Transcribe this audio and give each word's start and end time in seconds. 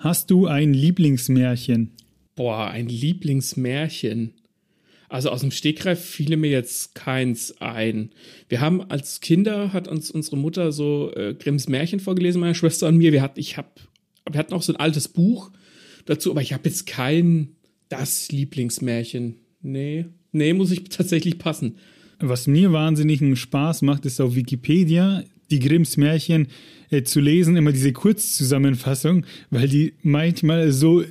Hast 0.00 0.30
du 0.30 0.46
ein 0.46 0.72
Lieblingsmärchen? 0.72 1.90
Boah, 2.34 2.68
ein 2.68 2.88
Lieblingsmärchen. 2.88 4.32
Also 5.10 5.28
aus 5.28 5.42
dem 5.42 5.50
Stegreif 5.50 6.02
fiele 6.02 6.38
mir 6.38 6.50
jetzt 6.50 6.94
keins 6.94 7.60
ein. 7.60 8.08
Wir 8.48 8.62
haben 8.62 8.80
als 8.80 9.20
Kinder 9.20 9.74
hat 9.74 9.88
uns 9.88 10.10
unsere 10.10 10.38
Mutter 10.38 10.72
so 10.72 11.12
äh, 11.14 11.34
Grimms 11.34 11.68
Märchen 11.68 12.00
vorgelesen, 12.00 12.40
meine 12.40 12.54
Schwester 12.54 12.88
und 12.88 12.96
mir. 12.96 13.12
Wir 13.12 13.20
hatten, 13.20 13.38
ich 13.38 13.58
hab, 13.58 13.78
wir 14.26 14.38
hatten 14.38 14.54
auch 14.54 14.62
so 14.62 14.72
ein 14.72 14.80
altes 14.80 15.06
Buch 15.06 15.50
dazu, 16.06 16.30
aber 16.30 16.40
ich 16.40 16.54
habe 16.54 16.66
jetzt 16.66 16.86
kein 16.86 17.56
das 17.90 18.32
Lieblingsmärchen. 18.32 19.36
Nee, 19.60 20.06
nee, 20.32 20.54
muss 20.54 20.70
ich 20.70 20.84
tatsächlich 20.84 21.38
passen. 21.38 21.76
Was 22.20 22.46
mir 22.46 22.72
wahnsinnigen 22.72 23.36
Spaß 23.36 23.82
macht, 23.82 24.06
ist 24.06 24.18
auf 24.18 24.34
Wikipedia 24.34 25.24
die 25.50 25.58
Grimms 25.58 25.96
Märchen 25.96 26.48
äh, 26.90 27.02
zu 27.02 27.20
lesen, 27.20 27.56
immer 27.56 27.72
diese 27.72 27.92
Kurzzusammenfassung, 27.92 29.24
weil 29.50 29.68
die 29.68 29.94
manchmal 30.02 30.72
so 30.72 31.04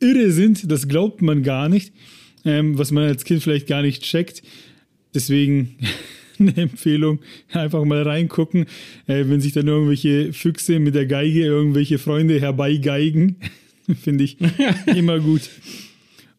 irre 0.00 0.30
sind, 0.30 0.70
das 0.70 0.88
glaubt 0.88 1.22
man 1.22 1.42
gar 1.42 1.68
nicht 1.68 1.92
ähm, 2.46 2.78
was 2.78 2.92
man 2.92 3.04
als 3.04 3.24
Kind 3.24 3.42
vielleicht 3.42 3.66
gar 3.66 3.82
nicht 3.82 4.02
checkt. 4.02 4.42
Deswegen 5.14 5.76
eine 6.38 6.56
Empfehlung, 6.56 7.20
einfach 7.52 7.84
mal 7.84 8.02
reingucken, 8.02 8.66
äh, 9.06 9.24
wenn 9.26 9.40
sich 9.40 9.52
dann 9.52 9.66
irgendwelche 9.66 10.32
Füchse 10.32 10.78
mit 10.78 10.94
der 10.94 11.06
Geige 11.06 11.44
irgendwelche 11.44 11.98
Freunde 11.98 12.40
herbeigeigen, 12.40 13.36
finde 14.00 14.24
ich 14.24 14.38
immer 14.86 15.18
gut. 15.18 15.42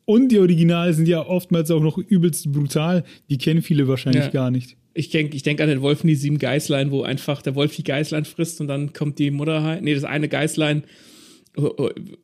Und 0.06 0.30
die 0.30 0.40
Originale 0.40 0.94
sind 0.94 1.08
ja 1.08 1.26
oftmals 1.26 1.70
auch 1.70 1.82
noch 1.82 1.98
übelst 1.98 2.50
brutal. 2.54 3.04
Die 3.30 3.38
kennen 3.38 3.62
viele 3.62 3.90
wahrscheinlich 3.90 4.26
ja. 4.26 4.30
gar 4.30 4.52
nicht. 4.52 4.78
Ich 4.98 5.10
denke 5.10 5.36
ich 5.36 5.44
denk 5.44 5.62
an 5.62 5.70
den 5.70 5.82
Wolf 5.82 6.04
in 6.04 6.08
die 6.08 6.16
sieben 6.16 6.40
Geißlein, 6.40 6.90
wo 6.90 7.04
einfach 7.04 7.44
der 7.44 7.54
Wolf 7.54 7.76
die 7.76 7.84
Geißlein 7.84 8.26
frisst 8.26 8.60
und 8.62 8.68
dann 8.68 8.94
kommt 8.94 9.20
die 9.20 9.30
Mutter. 9.30 9.80
Nee, 9.80 9.94
das 9.94 10.04
eine 10.04 10.28
Geißlein 10.28 10.86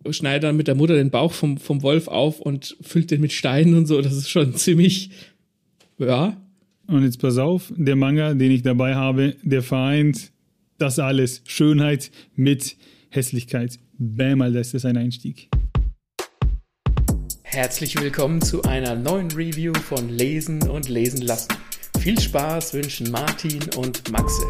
schneidet 0.10 0.44
dann 0.44 0.58
mit 0.58 0.68
der 0.68 0.74
Mutter 0.74 0.96
den 0.96 1.12
Bauch 1.12 1.34
vom, 1.34 1.58
vom 1.58 1.84
Wolf 1.84 2.08
auf 2.08 2.40
und 2.40 2.76
füllt 2.82 3.12
den 3.12 3.22
mit 3.22 3.32
Steinen 3.32 3.76
und 3.76 3.86
so. 3.86 4.02
Das 4.02 4.14
ist 4.14 4.30
schon 4.30 4.56
ziemlich, 4.56 5.12
ja. 6.00 6.36
Und 6.88 7.04
jetzt 7.04 7.22
pass 7.22 7.38
auf, 7.38 7.72
der 7.76 7.96
Manga, 7.96 8.34
den 8.34 8.52
ich 8.52 8.64
dabei 8.64 8.96
habe, 8.96 9.36
der 9.44 9.62
vereint 9.62 10.32
das 10.80 10.98
alles. 10.98 11.44
Schönheit 11.46 12.10
mit 12.36 12.76
Hässlichkeit. 13.10 13.78
Bäm, 14.00 14.42
Alter, 14.42 14.62
ist 14.62 14.74
das 14.74 14.86
ein 14.86 14.98
Einstieg. 14.98 15.48
Herzlich 17.44 18.02
willkommen 18.02 18.42
zu 18.42 18.64
einer 18.64 18.96
neuen 18.96 19.30
Review 19.32 19.74
von 19.74 20.10
Lesen 20.10 20.68
und 20.68 20.90
Lesen 20.90 21.22
lassen. 21.22 21.50
Viel 22.04 22.20
Spaß 22.20 22.74
wünschen 22.74 23.10
Martin 23.12 23.62
und 23.78 24.12
Maxe. 24.12 24.44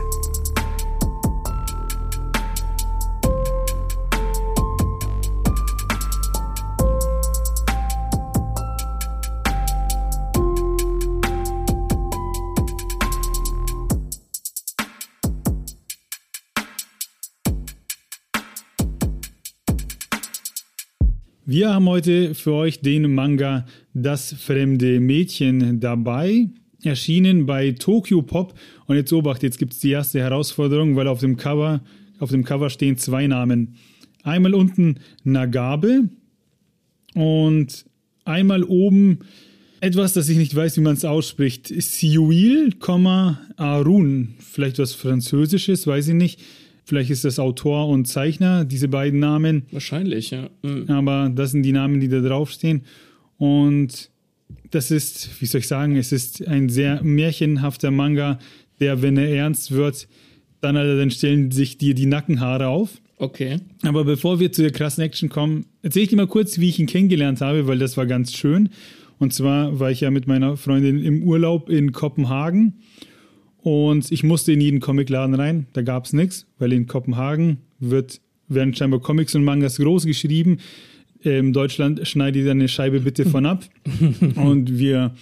Wir 21.46 21.72
haben 21.72 21.88
heute 21.88 22.34
für 22.34 22.54
euch 22.54 22.82
den 22.82 23.14
Manga 23.14 23.68
Das 23.94 24.34
fremde 24.34 25.00
Mädchen 25.00 25.80
dabei, 25.80 26.48
erschienen 26.86 27.46
bei 27.46 27.72
Tokyo 27.72 28.22
Pop. 28.22 28.54
Und 28.86 28.96
jetzt 28.96 29.12
obacht, 29.14 29.44
jetzt 29.44 29.58
gibt 29.58 29.74
es 29.74 29.80
die 29.80 29.92
erste 29.92 30.20
Herausforderung, 30.20 30.96
weil 30.96 31.08
auf 31.08 31.20
dem 31.20 31.38
Cover, 31.38 31.82
auf 32.20 32.32
dem 32.32 32.44
Cover 32.44 32.70
stehen 32.70 32.98
zwei 32.98 33.28
Namen. 33.28 33.76
Einmal 34.24 34.54
unten 34.54 35.00
Nagabe 35.24 36.10
und 37.14 37.86
einmal 38.26 38.64
oben 38.64 39.20
etwas, 39.82 40.14
das 40.14 40.30
ich 40.30 40.38
nicht 40.38 40.56
weiß, 40.56 40.78
wie 40.78 40.82
man 40.82 40.94
es 40.94 41.04
ausspricht. 41.04 41.68
Siuil, 41.68 42.74
Arun. 43.58 44.36
Vielleicht 44.40 44.80
was 44.80 44.94
Französisches, 44.94 45.86
weiß 45.86 46.08
ich 46.08 46.14
nicht. 46.14 46.40
Vielleicht 46.86 47.10
ist 47.10 47.26
das 47.26 47.40
Autor 47.40 47.90
und 47.90 48.08
Zeichner, 48.08 48.64
diese 48.66 48.88
beiden 48.88 49.20
Namen. 49.20 49.64
Wahrscheinlich, 49.72 50.32
ja. 50.32 50.50
Mhm. 50.62 50.90
Aber 50.90 51.30
das 51.34 51.52
sind 51.52 51.64
die 51.64 51.72
Namen, 51.72 52.00
die 52.00 52.08
da 52.08 52.22
draufstehen. 52.22 52.84
Und 53.38 54.10
das 54.72 54.92
ist, 54.92 55.42
wie 55.42 55.46
soll 55.46 55.60
ich 55.60 55.68
sagen, 55.68 55.96
es 55.96 56.12
ist 56.12 56.48
ein 56.48 56.70
sehr 56.70 57.04
märchenhafter 57.04 57.92
Manga, 57.92 58.40
der, 58.80 59.02
wenn 59.02 59.18
er 59.18 59.30
ernst 59.30 59.72
wird, 59.72 60.08
dann, 60.62 60.76
dann 60.76 61.12
stellen 61.12 61.52
sich 61.52 61.78
dir 61.78 61.94
die 61.94 62.06
Nackenhaare 62.06 62.68
auf. 62.68 63.02
Okay. 63.18 63.58
Aber 63.84 64.04
bevor 64.04 64.40
wir 64.40 64.52
zu 64.52 64.62
der 64.62 64.72
krassen 64.72 65.04
Action 65.04 65.30
kommen, 65.30 65.66
erzähle 65.82 66.04
ich 66.04 66.10
dir 66.10 66.16
mal 66.16 66.28
kurz, 66.28 66.60
wie 66.60 66.70
ich 66.70 66.80
ihn 66.80 66.88
kennengelernt 66.88 67.42
habe, 67.42 67.68
weil 67.68 67.80
das 67.80 67.96
war 67.98 68.06
ganz 68.06 68.34
schön. 68.34 68.70
Und 69.20 69.34
zwar 69.34 69.80
war 69.80 69.92
ich 69.92 70.02
ja 70.02 70.12
mit 70.12 70.28
meiner 70.28 70.58
Freundin 70.58 71.02
im 71.02 71.24
Urlaub 71.24 71.70
in 71.70 71.92
Kopenhagen 71.92 72.82
und 73.64 74.12
ich 74.12 74.24
musste 74.24 74.52
in 74.52 74.60
jeden 74.60 74.82
Comicladen 74.82 75.36
rein, 75.36 75.68
da 75.72 75.82
gab 75.82 76.06
es 76.06 76.12
nichts, 76.12 76.46
weil 76.60 76.74
in 76.74 76.86
Kopenhagen 76.86 77.60
wird, 77.80 78.20
werden 78.50 78.76
scheinbar 78.76 79.00
Comics 79.00 79.36
und 79.36 79.46
Mangas 79.46 79.78
groß 79.78 80.06
geschrieben. 80.06 80.58
In 81.24 81.54
Deutschland 81.54 82.08
schneidet 82.08 82.48
eine 82.48 82.68
Scheibe 82.68 83.00
bitte 83.00 83.26
von 83.26 83.46
ab. 83.46 83.64
und 84.36 84.78
wir, 84.78 85.14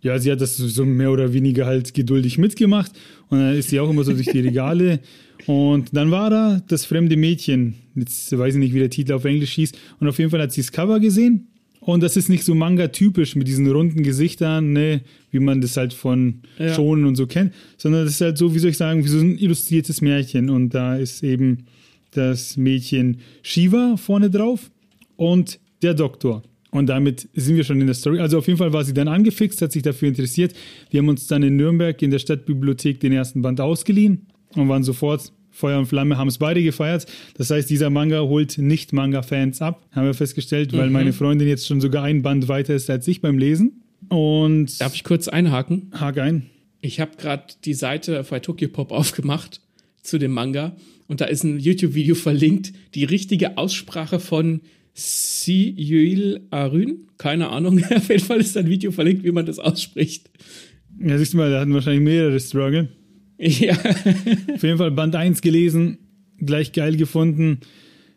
ja, 0.00 0.18
sie 0.18 0.32
hat 0.32 0.40
das 0.40 0.56
so 0.56 0.84
mehr 0.84 1.10
oder 1.10 1.32
weniger 1.32 1.66
halt 1.66 1.94
geduldig 1.94 2.38
mitgemacht. 2.38 2.92
Und 3.28 3.38
dann 3.38 3.54
ist 3.54 3.68
sie 3.70 3.80
auch 3.80 3.90
immer 3.90 4.04
so 4.04 4.12
durch 4.12 4.28
die 4.28 4.40
Regale. 4.40 5.00
Und 5.46 5.94
dann 5.94 6.10
war 6.10 6.30
da 6.30 6.62
das 6.68 6.84
fremde 6.84 7.16
Mädchen. 7.16 7.74
Jetzt 7.94 8.36
weiß 8.36 8.54
ich 8.54 8.60
nicht, 8.60 8.74
wie 8.74 8.78
der 8.78 8.90
Titel 8.90 9.12
auf 9.12 9.24
Englisch 9.24 9.52
hieß. 9.52 9.72
Und 10.00 10.08
auf 10.08 10.18
jeden 10.18 10.30
Fall 10.30 10.40
hat 10.40 10.52
sie 10.52 10.62
das 10.62 10.72
Cover 10.72 11.00
gesehen 11.00 11.48
und 11.84 12.00
das 12.00 12.16
ist 12.16 12.28
nicht 12.28 12.44
so 12.44 12.54
Manga-typisch 12.54 13.34
mit 13.34 13.48
diesen 13.48 13.68
runden 13.68 14.04
Gesichtern, 14.04 14.72
ne, 14.72 15.00
wie 15.32 15.40
man 15.40 15.60
das 15.60 15.76
halt 15.76 15.92
von 15.92 16.42
ja. 16.56 16.72
Schonen 16.72 17.04
und 17.06 17.16
so 17.16 17.26
kennt, 17.26 17.52
sondern 17.76 18.04
das 18.04 18.14
ist 18.14 18.20
halt 18.20 18.38
so, 18.38 18.54
wie 18.54 18.60
soll 18.60 18.70
ich 18.70 18.76
sagen, 18.76 19.04
wie 19.04 19.08
so 19.08 19.18
ein 19.18 19.36
illustriertes 19.36 20.00
Märchen. 20.00 20.48
Und 20.48 20.70
da 20.70 20.96
ist 20.96 21.24
eben 21.24 21.64
das 22.12 22.56
Mädchen 22.56 23.18
Shiva 23.42 23.96
vorne 23.96 24.30
drauf 24.30 24.70
und 25.22 25.60
der 25.82 25.94
Doktor. 25.94 26.42
Und 26.72 26.86
damit 26.86 27.28
sind 27.34 27.54
wir 27.54 27.62
schon 27.62 27.80
in 27.80 27.86
der 27.86 27.94
Story. 27.94 28.18
Also 28.18 28.38
auf 28.38 28.46
jeden 28.48 28.58
Fall 28.58 28.72
war 28.72 28.82
sie 28.82 28.92
dann 28.92 29.06
angefixt, 29.06 29.62
hat 29.62 29.70
sich 29.70 29.82
dafür 29.82 30.08
interessiert. 30.08 30.52
Wir 30.90 30.98
haben 30.98 31.08
uns 31.08 31.28
dann 31.28 31.44
in 31.44 31.54
Nürnberg 31.56 32.00
in 32.02 32.10
der 32.10 32.18
Stadtbibliothek 32.18 32.98
den 32.98 33.12
ersten 33.12 33.40
Band 33.40 33.60
ausgeliehen 33.60 34.26
und 34.56 34.68
waren 34.68 34.82
sofort 34.82 35.32
Feuer 35.50 35.78
und 35.78 35.86
Flamme 35.86 36.16
haben 36.16 36.28
es 36.28 36.38
beide 36.38 36.62
gefeiert. 36.62 37.06
Das 37.36 37.50
heißt, 37.50 37.70
dieser 37.70 37.90
Manga 37.90 38.20
holt 38.22 38.58
nicht 38.58 38.92
Manga-Fans 38.92 39.62
ab, 39.62 39.86
haben 39.92 40.06
wir 40.06 40.14
festgestellt, 40.14 40.72
weil 40.72 40.86
mhm. 40.86 40.92
meine 40.92 41.12
Freundin 41.12 41.46
jetzt 41.46 41.68
schon 41.68 41.80
sogar 41.80 42.02
ein 42.02 42.22
Band 42.22 42.48
weiter 42.48 42.74
ist 42.74 42.90
als 42.90 43.06
ich 43.06 43.20
beim 43.20 43.38
Lesen. 43.38 43.82
Und 44.08 44.80
Darf 44.80 44.94
ich 44.94 45.04
kurz 45.04 45.28
einhaken? 45.28 45.92
Hak 45.92 46.18
ein. 46.18 46.46
Ich 46.80 46.98
habe 46.98 47.12
gerade 47.16 47.44
die 47.64 47.74
Seite 47.74 48.24
bei 48.28 48.40
Tokyo 48.40 48.68
Pop 48.68 48.90
aufgemacht 48.90 49.60
zu 50.02 50.18
dem 50.18 50.32
Manga 50.32 50.74
und 51.06 51.20
da 51.20 51.26
ist 51.26 51.44
ein 51.44 51.60
YouTube-Video 51.60 52.14
verlinkt, 52.14 52.72
die 52.94 53.04
richtige 53.04 53.58
Aussprache 53.58 54.18
von 54.18 54.62
Si 54.94 55.74
Yuil 55.76 56.40
Arun. 56.50 57.08
Keine 57.18 57.48
Ahnung. 57.48 57.82
Auf 57.94 58.08
jeden 58.08 58.24
Fall 58.24 58.40
ist 58.40 58.56
ein 58.56 58.68
Video 58.68 58.92
verlinkt, 58.92 59.24
wie 59.24 59.32
man 59.32 59.46
das 59.46 59.58
ausspricht. 59.58 60.30
Ja, 61.00 61.18
siehst 61.18 61.32
du 61.32 61.38
mal, 61.38 61.50
da 61.50 61.60
hatten 61.60 61.72
wahrscheinlich 61.74 62.02
mehrere 62.02 62.38
Struggle. 62.38 62.88
Ja. 63.38 63.72
Auf 64.54 64.62
jeden 64.62 64.78
Fall 64.78 64.90
Band 64.90 65.16
1 65.16 65.40
gelesen, 65.40 65.98
gleich 66.38 66.72
geil 66.72 66.96
gefunden. 66.96 67.60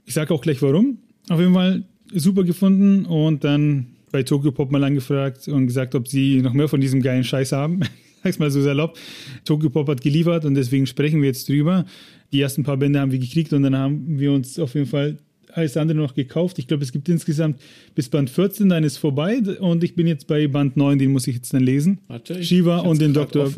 Ich 0.06 0.14
sage 0.14 0.34
auch 0.34 0.42
gleich 0.42 0.62
warum. 0.62 1.00
Auf 1.30 1.40
jeden 1.40 1.54
Fall 1.54 1.84
super 2.14 2.44
gefunden 2.44 3.06
und 3.06 3.44
dann 3.44 3.88
bei 4.12 4.24
Tokyo 4.24 4.52
Pop 4.52 4.72
mal 4.72 4.84
angefragt 4.84 5.48
und 5.48 5.68
gesagt, 5.68 5.96
ob 5.96 6.08
sie 6.08 6.42
noch 6.42 6.54
mehr 6.54 6.68
von 6.68 6.80
diesem 6.80 7.02
geilen 7.02 7.24
Scheiß 7.24 7.52
haben. 7.54 7.82
Sag's 8.24 8.40
mal 8.40 8.52
so 8.52 8.62
salopp. 8.62 8.98
Tokyo 9.44 9.70
Pop 9.70 9.88
hat 9.88 10.02
geliefert 10.02 10.46
und 10.46 10.56
deswegen 10.56 10.86
sprechen 10.86 11.22
wir 11.22 11.28
jetzt 11.28 11.50
drüber. 11.50 11.86
Die 12.32 12.42
ersten 12.42 12.64
paar 12.64 12.78
Bände 12.78 13.00
haben 13.00 13.12
wir 13.12 13.20
gekriegt 13.20 13.54
und 13.54 13.64
dann 13.64 13.76
haben 13.76 14.20
wir 14.20 14.32
uns 14.32 14.60
auf 14.60 14.74
jeden 14.76 14.88
Fall 14.88 15.18
alles 15.56 15.78
andere 15.78 15.98
noch 15.98 16.14
gekauft. 16.14 16.60
Ich 16.60 16.68
glaube, 16.68 16.84
es 16.84 16.92
gibt 16.92 17.08
insgesamt 17.10 17.60
bis 17.96 18.10
Band 18.10 18.30
14, 18.30 18.70
dann 18.70 18.84
ist 18.84 18.98
vorbei 18.98 19.42
und 19.60 19.84
ich 19.84 19.96
bin 19.96 20.08
jetzt 20.08 20.28
bei 20.28 20.48
Band 20.48 20.78
9, 20.78 21.00
den 21.00 21.12
muss 21.12 21.28
ich 21.28 21.36
jetzt 21.36 21.54
dann 21.54 21.64
lesen. 21.64 22.00
Warte, 22.08 22.44
Shiva 22.44 22.80
und 22.80 23.02
den 23.02 23.14
Doktor. 23.14 23.52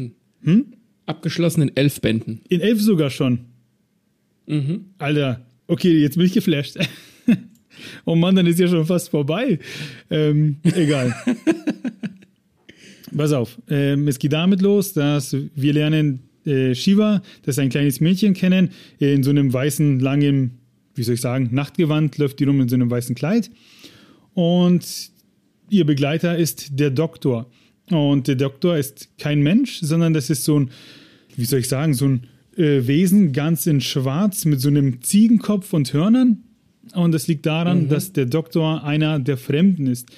Hm? 0.43 0.65
Abgeschlossen 1.05 1.63
in 1.63 1.75
elf 1.75 1.99
Bänden. 2.01 2.41
In 2.49 2.61
elf 2.61 2.81
sogar 2.81 3.09
schon. 3.09 3.39
Mhm. 4.45 4.85
Alter, 4.97 5.45
okay, 5.67 5.97
jetzt 5.97 6.17
bin 6.17 6.25
ich 6.25 6.33
geflasht. 6.33 6.77
oh 8.05 8.15
Mann, 8.15 8.35
dann 8.35 8.45
ist 8.45 8.59
ja 8.59 8.67
schon 8.67 8.85
fast 8.85 9.09
vorbei. 9.09 9.59
Ähm, 10.09 10.57
egal. 10.63 11.15
Pass 13.15 13.31
auf, 13.31 13.57
ähm, 13.69 14.07
es 14.07 14.19
geht 14.19 14.33
damit 14.33 14.61
los, 14.61 14.93
dass 14.93 15.35
wir 15.55 15.73
lernen 15.73 16.19
äh, 16.45 16.75
Shiva, 16.75 17.21
das 17.43 17.55
ist 17.55 17.59
ein 17.59 17.69
kleines 17.69 17.99
Mädchen 17.99 18.33
kennen, 18.33 18.69
in 18.99 19.23
so 19.23 19.29
einem 19.29 19.51
weißen, 19.51 19.99
langen, 19.99 20.59
wie 20.97 21.03
soll 21.03 21.15
ich 21.15 21.21
sagen, 21.21 21.49
Nachtgewand, 21.51 22.17
läuft 22.17 22.39
die 22.39 22.45
rum 22.45 22.61
in 22.61 22.69
so 22.69 22.75
einem 22.75 22.89
weißen 22.89 23.15
Kleid. 23.15 23.51
Und 24.33 25.11
ihr 25.69 25.85
Begleiter 25.85 26.37
ist 26.37 26.79
der 26.79 26.89
Doktor. 26.89 27.49
Und 27.89 28.27
der 28.27 28.35
Doktor 28.35 28.77
ist 28.77 29.09
kein 29.17 29.41
Mensch, 29.41 29.79
sondern 29.81 30.13
das 30.13 30.29
ist 30.29 30.43
so 30.43 30.59
ein, 30.59 30.69
wie 31.35 31.45
soll 31.45 31.59
ich 31.59 31.69
sagen, 31.69 31.93
so 31.93 32.05
ein 32.05 32.27
äh, 32.57 32.85
Wesen 32.85 33.31
ganz 33.31 33.65
in 33.67 33.81
schwarz 33.81 34.45
mit 34.45 34.59
so 34.59 34.69
einem 34.69 35.01
Ziegenkopf 35.01 35.73
und 35.73 35.93
Hörnern. 35.93 36.43
Und 36.93 37.11
das 37.11 37.27
liegt 37.27 37.45
daran, 37.45 37.83
mhm. 37.83 37.89
dass 37.89 38.13
der 38.13 38.25
Doktor 38.25 38.83
einer 38.83 39.19
der 39.19 39.37
Fremden 39.37 39.87
ist. 39.87 40.09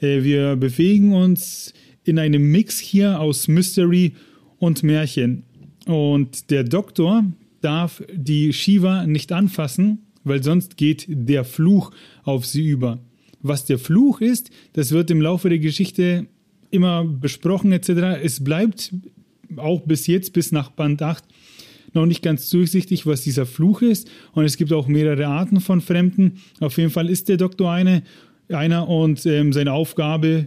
Äh, 0.00 0.22
wir 0.22 0.56
bewegen 0.56 1.12
uns 1.12 1.74
in 2.04 2.18
einem 2.18 2.50
Mix 2.50 2.78
hier 2.78 3.20
aus 3.20 3.48
Mystery 3.48 4.14
und 4.58 4.82
Märchen. 4.82 5.44
Und 5.86 6.50
der 6.50 6.64
Doktor 6.64 7.24
darf 7.60 8.02
die 8.12 8.52
Shiva 8.52 9.06
nicht 9.06 9.32
anfassen, 9.32 10.06
weil 10.24 10.42
sonst 10.42 10.76
geht 10.76 11.06
der 11.08 11.44
Fluch 11.44 11.90
auf 12.24 12.46
sie 12.46 12.66
über. 12.66 12.98
Was 13.42 13.64
der 13.64 13.78
Fluch 13.78 14.20
ist, 14.20 14.50
das 14.74 14.92
wird 14.92 15.10
im 15.10 15.20
Laufe 15.20 15.48
der 15.48 15.58
Geschichte 15.58 16.26
immer 16.70 17.04
besprochen 17.04 17.72
etc. 17.72 18.20
Es 18.22 18.44
bleibt 18.44 18.92
auch 19.56 19.80
bis 19.82 20.06
jetzt, 20.06 20.32
bis 20.32 20.52
nach 20.52 20.70
Band 20.70 21.02
8, 21.02 21.24
noch 21.92 22.06
nicht 22.06 22.22
ganz 22.22 22.48
durchsichtig, 22.50 23.06
was 23.06 23.22
dieser 23.22 23.46
Fluch 23.46 23.82
ist. 23.82 24.08
Und 24.32 24.44
es 24.44 24.56
gibt 24.56 24.72
auch 24.72 24.86
mehrere 24.86 25.26
Arten 25.26 25.60
von 25.60 25.80
Fremden. 25.80 26.38
Auf 26.60 26.76
jeden 26.78 26.90
Fall 26.90 27.10
ist 27.10 27.28
der 27.28 27.36
Doktor 27.36 27.72
eine, 27.72 28.02
einer 28.48 28.88
und 28.88 29.26
ähm, 29.26 29.52
seine 29.52 29.72
Aufgabe 29.72 30.46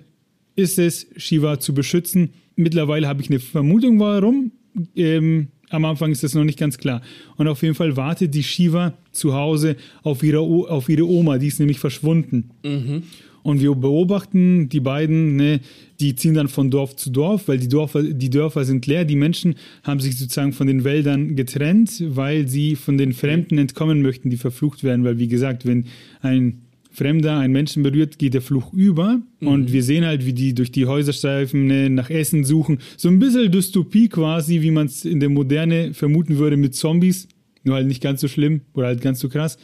ist 0.56 0.80
es, 0.80 1.08
Shiva 1.18 1.60
zu 1.60 1.74
beschützen. 1.74 2.34
Mittlerweile 2.56 3.08
habe 3.08 3.22
ich 3.22 3.30
eine 3.30 3.40
Vermutung, 3.40 4.00
warum. 4.00 4.52
Ähm, 4.96 5.48
am 5.74 5.86
Anfang 5.86 6.12
ist 6.12 6.24
das 6.24 6.36
noch 6.36 6.44
nicht 6.44 6.60
ganz 6.60 6.78
klar. 6.78 7.02
Und 7.38 7.48
auf 7.48 7.64
jeden 7.64 7.76
Fall 7.76 7.98
wartet 7.98 8.34
die 8.34 8.44
Shiva 8.44 8.94
zu 9.12 9.34
Hause 9.34 9.76
auf 10.04 10.22
ihre, 10.22 10.40
auf 10.40 10.88
ihre 10.88 11.08
Oma, 11.08 11.38
die 11.38 11.48
ist 11.48 11.60
nämlich 11.60 11.80
verschwunden. 11.80 12.52
Mhm. 12.64 13.04
Und 13.42 13.60
wir 13.60 13.76
beobachten 13.76 14.70
die 14.70 14.80
beiden, 14.80 15.36
ne, 15.36 15.60
die 16.00 16.16
ziehen 16.16 16.34
dann 16.34 16.48
von 16.48 16.72
Dorf 16.72 16.96
zu 16.96 17.10
Dorf, 17.10 17.48
weil 17.48 17.58
die 17.58 17.68
Dörfer, 17.68 18.04
die 18.04 18.30
Dörfer 18.30 18.64
sind 18.64 18.86
leer. 18.88 19.04
Die 19.04 19.18
Menschen 19.18 19.56
haben 19.84 20.00
sich 20.00 20.18
sozusagen 20.18 20.54
von 20.54 20.68
den 20.68 20.84
Wäldern 20.86 21.36
getrennt, 21.36 22.02
weil 22.08 22.48
sie 22.48 22.76
von 22.76 22.98
den 22.98 23.12
Fremden 23.12 23.58
entkommen 23.58 24.02
möchten, 24.02 24.30
die 24.30 24.38
verflucht 24.38 24.84
werden. 24.84 25.04
Weil, 25.04 25.20
wie 25.20 25.28
gesagt, 25.28 25.66
wenn 25.66 25.88
ein 26.22 26.62
Fremder 26.94 27.40
einen 27.40 27.54
Menschen 27.54 27.84
berührt, 27.84 28.20
geht 28.20 28.36
der 28.36 28.42
Fluch 28.42 28.72
über. 28.72 29.22
Mhm. 29.40 29.48
Und 29.48 29.74
wir 29.74 29.84
sehen 29.84 30.06
halt, 30.06 30.26
wie 30.26 30.34
die 30.34 30.54
durch 30.54 30.72
die 30.72 30.86
Häuser 30.86 31.12
streifen, 31.12 31.66
ne, 31.66 31.90
nach 31.90 32.10
Essen 32.10 32.44
suchen. 32.44 32.80
So 32.98 33.10
ein 33.10 33.20
bisschen 33.20 33.52
Dystopie 33.52 34.10
quasi, 34.10 34.62
wie 34.62 34.72
man 34.72 34.86
es 34.86 35.04
in 35.04 35.20
der 35.20 35.30
Moderne 35.30 35.94
vermuten 35.94 36.38
würde 36.38 36.56
mit 36.56 36.76
Zombies. 36.76 37.28
Nur 37.64 37.76
halt 37.76 37.88
nicht 37.88 38.02
ganz 38.02 38.22
so 38.22 38.28
schlimm 38.28 38.62
oder 38.74 38.88
halt 38.88 39.02
ganz 39.02 39.20
so 39.20 39.28
krass. 39.28 39.58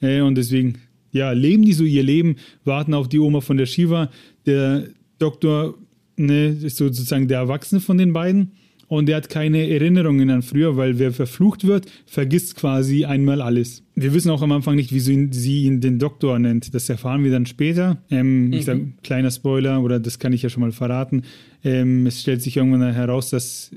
Äh, 0.00 0.20
und 0.22 0.34
deswegen 0.34 0.78
ja, 1.12 1.32
leben 1.32 1.64
die 1.64 1.72
so 1.72 1.84
ihr 1.84 2.02
Leben, 2.02 2.36
warten 2.64 2.94
auf 2.94 3.08
die 3.08 3.18
Oma 3.18 3.40
von 3.40 3.56
der 3.56 3.66
Shiva. 3.66 4.10
Der 4.46 4.88
Doktor 5.18 5.74
ne, 6.16 6.48
ist 6.48 6.76
sozusagen 6.76 7.28
der 7.28 7.38
Erwachsene 7.38 7.80
von 7.80 7.98
den 7.98 8.12
beiden 8.12 8.52
und 8.90 9.06
der 9.06 9.16
hat 9.16 9.28
keine 9.28 9.70
Erinnerungen 9.70 10.28
an 10.30 10.42
früher, 10.42 10.76
weil 10.76 10.98
wer 10.98 11.12
verflucht 11.12 11.66
wird, 11.66 11.90
vergisst 12.06 12.56
quasi 12.56 13.04
einmal 13.04 13.40
alles. 13.40 13.84
Wir 13.94 14.12
wissen 14.12 14.30
auch 14.30 14.42
am 14.42 14.52
Anfang 14.52 14.74
nicht, 14.74 14.92
wieso 14.92 15.12
sie 15.30 15.64
ihn 15.64 15.80
den 15.80 15.98
Doktor 15.98 16.38
nennt. 16.38 16.74
Das 16.74 16.88
erfahren 16.88 17.24
wir 17.24 17.30
dann 17.30 17.46
später. 17.46 18.02
Ähm, 18.10 18.48
mhm. 18.48 18.52
Ich 18.52 18.64
sage, 18.64 18.88
kleiner 19.02 19.30
Spoiler, 19.30 19.82
oder 19.82 20.00
das 20.00 20.18
kann 20.18 20.32
ich 20.32 20.42
ja 20.42 20.48
schon 20.48 20.62
mal 20.62 20.72
verraten. 20.72 21.22
Ähm, 21.64 22.04
es 22.06 22.20
stellt 22.20 22.42
sich 22.42 22.56
irgendwann 22.56 22.92
heraus, 22.92 23.30
dass 23.30 23.70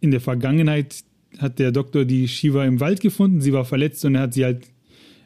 in 0.00 0.12
der 0.12 0.20
Vergangenheit 0.20 1.02
hat 1.38 1.58
der 1.58 1.72
Doktor 1.72 2.04
die 2.04 2.28
Shiva 2.28 2.64
im 2.64 2.80
Wald 2.80 3.00
gefunden. 3.00 3.40
Sie 3.40 3.52
war 3.52 3.64
verletzt 3.64 4.04
und 4.04 4.14
er 4.14 4.22
hat 4.22 4.34
sie 4.34 4.44
halt 4.44 4.62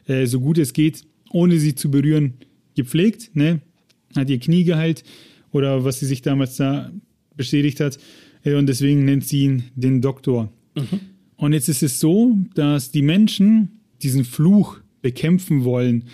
äh, 0.07 0.27
so 0.27 0.41
gut 0.41 0.59
es 0.59 0.73
geht 0.73 1.05
ohne 1.35 1.59
sie 1.59 1.75
zu 1.75 1.91
berühren, 1.91 2.35
gepflegt, 2.77 3.35
ne? 3.35 3.61
hat 4.17 4.31
ihr 4.31 4.39
Knie 4.39 4.65
geheilt 4.65 5.03
oder 5.51 5.85
was 5.85 5.99
sie 5.99 6.07
sich 6.07 6.23
damals 6.23 6.57
da 6.57 6.93
bestätigt 7.37 7.81
hat. 7.81 7.99
Äh, 8.45 8.55
und 8.55 8.67
deswegen 8.67 9.05
nennt 9.05 9.25
sie 9.25 9.45
ihn 9.45 9.65
den 9.75 10.01
Doktor. 10.01 10.53
Mhm. 10.77 11.01
Und 11.37 11.53
jetzt 11.53 11.69
ist 11.69 11.83
es 11.83 11.99
so, 11.99 12.39
dass 12.55 12.91
die 12.91 13.03
Menschen 13.03 13.81
diesen 14.03 14.25
Fluch 14.25 14.79
bekämpfen 15.03 15.65
wollen. 15.65 16.05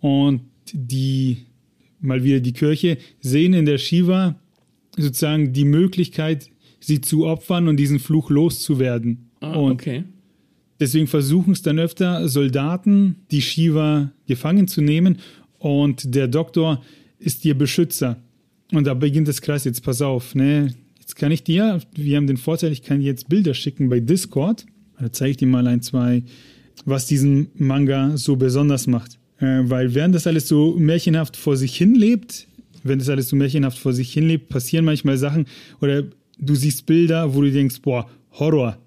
Und 0.00 0.42
die, 0.72 1.38
mal 2.00 2.24
wieder 2.24 2.40
die 2.40 2.52
Kirche, 2.52 2.98
sehen 3.20 3.52
in 3.52 3.66
der 3.66 3.78
Shiva 3.78 4.36
sozusagen 4.96 5.52
die 5.52 5.64
Möglichkeit, 5.64 6.50
sie 6.80 7.00
zu 7.00 7.26
opfern 7.26 7.68
und 7.68 7.76
diesen 7.76 7.98
Fluch 7.98 8.30
loszuwerden. 8.30 9.30
Ah, 9.40 9.54
und 9.54 9.72
okay. 9.72 10.04
Deswegen 10.78 11.06
versuchen 11.06 11.52
es 11.52 11.60
dann 11.60 11.78
öfter 11.78 12.26
Soldaten, 12.28 13.16
die 13.30 13.42
Shiva 13.42 14.12
gefangen 14.26 14.66
zu 14.66 14.80
nehmen 14.80 15.18
und 15.58 16.14
der 16.14 16.26
Doktor 16.26 16.82
ist 17.18 17.44
ihr 17.44 17.56
Beschützer. 17.56 18.22
Und 18.72 18.86
da 18.86 18.94
beginnt 18.94 19.28
das 19.28 19.42
Kreis. 19.42 19.64
Jetzt 19.64 19.82
pass 19.82 20.00
auf, 20.00 20.34
ne? 20.34 20.74
Jetzt 21.10 21.16
kann 21.16 21.32
ich 21.32 21.42
dir, 21.42 21.80
wir 21.92 22.16
haben 22.16 22.28
den 22.28 22.36
Vorteil, 22.36 22.70
ich 22.70 22.84
kann 22.84 23.00
dir 23.00 23.06
jetzt 23.06 23.28
Bilder 23.28 23.52
schicken 23.52 23.88
bei 23.88 23.98
Discord. 23.98 24.64
Da 24.96 25.10
zeige 25.10 25.32
ich 25.32 25.36
dir 25.38 25.48
mal 25.48 25.66
ein, 25.66 25.82
zwei, 25.82 26.22
was 26.84 27.08
diesen 27.08 27.48
Manga 27.56 28.16
so 28.16 28.36
besonders 28.36 28.86
macht. 28.86 29.18
Äh, 29.40 29.62
weil 29.64 29.92
während 29.96 30.14
das 30.14 30.28
alles 30.28 30.46
so 30.46 30.76
märchenhaft 30.78 31.36
vor 31.36 31.56
sich 31.56 31.76
hin 31.76 31.96
lebt, 31.96 32.46
wenn 32.84 33.00
das 33.00 33.08
alles 33.08 33.28
so 33.28 33.34
märchenhaft 33.34 33.76
vor 33.76 33.92
sich 33.92 34.12
hin 34.12 34.28
lebt, 34.28 34.50
passieren 34.50 34.84
manchmal 34.84 35.18
Sachen 35.18 35.46
oder 35.80 36.04
du 36.38 36.54
siehst 36.54 36.86
Bilder, 36.86 37.34
wo 37.34 37.42
du 37.42 37.50
denkst, 37.50 37.82
boah, 37.82 38.08
Horror. 38.30 38.78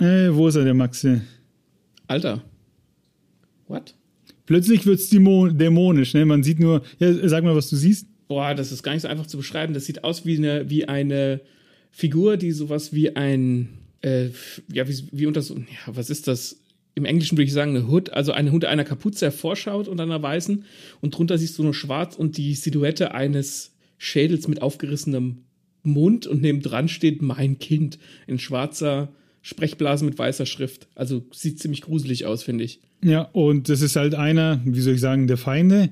Äh, 0.00 0.28
wo 0.30 0.48
ist 0.48 0.56
er, 0.56 0.64
der 0.64 0.74
Maxi? 0.74 1.22
Alter. 2.08 2.42
What? 3.68 3.94
Plötzlich 4.44 4.84
wird 4.84 5.00
es 5.00 5.08
dämonisch, 5.08 6.12
ne? 6.12 6.26
Man 6.26 6.42
sieht 6.42 6.60
nur, 6.60 6.82
ja, 6.98 7.26
sag 7.26 7.42
mal, 7.42 7.56
was 7.56 7.70
du 7.70 7.76
siehst. 7.76 8.06
Boah, 8.28 8.54
das 8.54 8.72
ist 8.72 8.82
gar 8.82 8.92
nicht 8.92 9.02
so 9.02 9.08
einfach 9.08 9.26
zu 9.26 9.38
beschreiben. 9.38 9.74
Das 9.74 9.86
sieht 9.86 10.04
aus 10.04 10.24
wie 10.24 10.36
eine, 10.36 10.70
wie 10.70 10.86
eine 10.86 11.40
Figur, 11.90 12.36
die 12.36 12.52
sowas 12.52 12.92
wie 12.92 13.16
ein, 13.16 13.70
äh, 14.02 14.28
ja, 14.72 14.86
wie, 14.88 15.02
wie 15.12 15.26
unter 15.26 15.42
so, 15.42 15.56
ja, 15.56 15.64
was 15.86 16.10
ist 16.10 16.28
das? 16.28 16.60
Im 16.94 17.04
Englischen 17.04 17.38
würde 17.38 17.44
ich 17.44 17.52
sagen, 17.52 17.76
eine 17.76 17.86
Hut, 17.86 18.10
also 18.10 18.32
eine 18.32 18.50
Hut 18.50 18.64
einer 18.64 18.84
Kapuze 18.84 19.26
hervorschaut 19.26 19.86
unter 19.88 20.02
einer 20.02 20.20
weißen 20.20 20.64
und 21.00 21.16
drunter 21.16 21.38
siehst 21.38 21.56
du 21.56 21.62
nur 21.62 21.74
schwarz 21.74 22.16
und 22.16 22.36
die 22.36 22.54
Silhouette 22.54 23.14
eines 23.14 23.72
Schädels 23.98 24.48
mit 24.48 24.62
aufgerissenem 24.62 25.44
Mund 25.82 26.26
und 26.26 26.42
neben 26.42 26.60
dran 26.60 26.88
steht 26.88 27.22
mein 27.22 27.58
Kind 27.58 27.98
in 28.26 28.38
schwarzer 28.38 29.12
Sprechblasen 29.42 30.08
mit 30.08 30.18
weißer 30.18 30.44
Schrift. 30.44 30.88
Also 30.94 31.24
sieht 31.32 31.60
ziemlich 31.60 31.82
gruselig 31.82 32.26
aus, 32.26 32.42
finde 32.42 32.64
ich. 32.64 32.80
Ja, 33.02 33.22
und 33.22 33.68
das 33.68 33.80
ist 33.80 33.96
halt 33.96 34.14
einer, 34.14 34.60
wie 34.64 34.80
soll 34.80 34.94
ich 34.94 35.00
sagen, 35.00 35.26
der 35.26 35.36
Feinde. 35.36 35.90